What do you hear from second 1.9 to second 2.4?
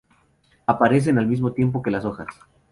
las hojas.